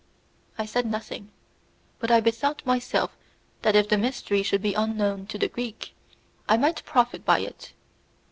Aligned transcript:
I 0.57 0.65
said 0.65 0.87
nothing, 0.87 1.29
but 1.99 2.09
I 2.09 2.21
bethought 2.21 2.65
myself 2.65 3.15
that 3.61 3.75
if 3.75 3.87
the 3.87 3.99
mystery 3.99 4.41
should 4.41 4.63
be 4.63 4.73
unknown 4.73 5.27
to 5.27 5.37
the 5.37 5.47
Greek 5.47 5.93
I 6.49 6.57
might 6.57 6.83
profit 6.85 7.23
by 7.23 7.41
it. 7.41 7.73